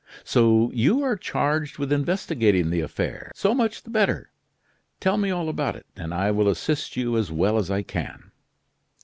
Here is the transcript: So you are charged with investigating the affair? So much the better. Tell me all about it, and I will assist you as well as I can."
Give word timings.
So 0.23 0.71
you 0.73 1.03
are 1.03 1.15
charged 1.15 1.77
with 1.77 1.91
investigating 1.93 2.71
the 2.71 2.81
affair? 2.81 3.31
So 3.35 3.53
much 3.53 3.83
the 3.83 3.91
better. 3.91 4.31
Tell 4.99 5.15
me 5.15 5.29
all 5.29 5.47
about 5.47 5.75
it, 5.75 5.85
and 5.95 6.11
I 6.11 6.31
will 6.31 6.49
assist 6.49 6.97
you 6.97 7.15
as 7.17 7.31
well 7.31 7.55
as 7.55 7.69
I 7.69 7.83
can." 7.83 8.31